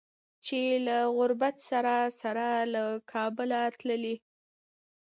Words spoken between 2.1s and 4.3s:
سره له کابله تللي